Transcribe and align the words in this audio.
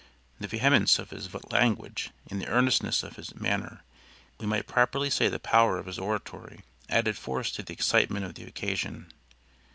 The 0.39 0.47
vehemence 0.47 0.97
of 0.97 1.11
his 1.11 1.31
language 1.51 2.09
and 2.25 2.41
the 2.41 2.47
earnestness 2.47 3.03
of 3.03 3.17
his 3.17 3.35
manner, 3.35 3.83
we 4.39 4.47
might 4.47 4.65
properly 4.65 5.11
say 5.11 5.27
the 5.29 5.37
power 5.37 5.77
of 5.77 5.85
his 5.85 5.99
oratory, 5.99 6.61
added 6.89 7.15
force 7.19 7.51
to 7.51 7.61
the 7.61 7.73
excitement 7.73 8.25
of 8.25 8.33
the 8.33 8.45
occasion. 8.45 9.13